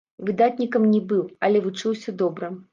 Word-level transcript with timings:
Выдатнікам 0.29 0.87
не 0.95 1.03
быў, 1.13 1.21
але 1.49 1.63
вучыўся 1.69 2.19
добра. 2.27 2.55